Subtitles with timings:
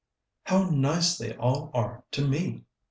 [0.45, 2.63] "How nice they all are to me!"